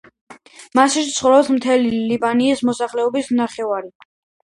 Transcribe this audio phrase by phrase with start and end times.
[0.77, 3.93] მასში ცხოვრობს მთელი ლიბანის მოსახლეობის ნახევარი.